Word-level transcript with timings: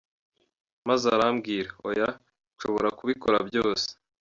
Maze 0.87 1.05
arambwira, 1.15 1.71
Oya, 1.89 2.09
nshobora 2.55 2.89
kubikora 2.97 3.37
byose. 3.49 3.89